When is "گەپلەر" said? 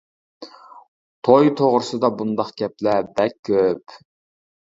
2.63-3.05